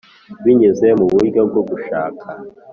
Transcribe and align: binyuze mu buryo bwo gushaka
binyuze 0.43 0.87
mu 0.99 1.05
buryo 1.13 1.39
bwo 1.49 1.61
gushaka 1.69 2.25